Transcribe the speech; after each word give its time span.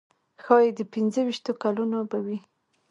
ښایي 0.43 0.69
د 0.77 0.79
پنځه 0.93 1.21
ویشتو 1.25 1.51
کلونو 1.63 1.97
به 2.09 2.19
وي. 2.25 2.37